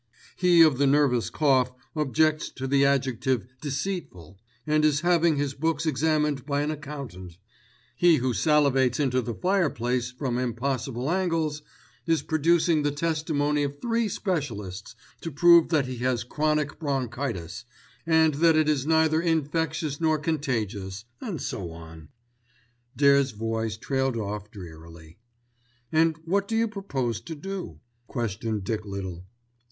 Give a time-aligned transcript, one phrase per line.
[0.35, 5.85] He of the nervous cough objects to the adjective 'deceitful,' and is having his books
[5.85, 7.37] examined by an accountant
[7.95, 11.61] He who salivates into the fireplace from impossible angles,
[12.07, 17.65] is producing the testimony of three specialists to prove that he has chronic bronchitis,
[18.07, 22.09] and that it is neither infectious nor contagious, and so on."
[22.97, 25.19] Dare's voice trailed off drearily.
[25.91, 29.25] "And what do you propose to do?" questioned Dick Little.